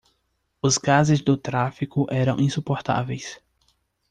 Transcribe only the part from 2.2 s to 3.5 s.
insuportáveis.